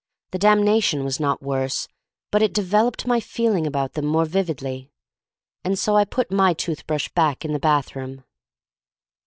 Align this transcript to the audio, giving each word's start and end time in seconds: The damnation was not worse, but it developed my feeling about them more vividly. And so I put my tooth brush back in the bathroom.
The 0.31 0.39
damnation 0.39 1.03
was 1.03 1.19
not 1.19 1.43
worse, 1.43 1.87
but 2.31 2.41
it 2.41 2.55
developed 2.55 3.05
my 3.05 3.19
feeling 3.19 3.67
about 3.67 3.93
them 3.93 4.05
more 4.05 4.25
vividly. 4.25 4.89
And 5.63 5.77
so 5.77 5.95
I 5.95 6.05
put 6.05 6.31
my 6.31 6.55
tooth 6.55 6.87
brush 6.87 7.09
back 7.09 7.45
in 7.45 7.53
the 7.53 7.59
bathroom. 7.59 8.23